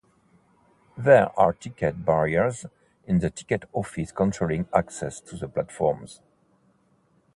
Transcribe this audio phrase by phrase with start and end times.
[0.97, 2.65] There are ticket barriers
[3.05, 6.21] in the ticket office controlling access to the platforms.